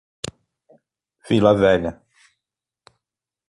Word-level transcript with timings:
Vila 1.27 1.53
Velha 1.53 1.93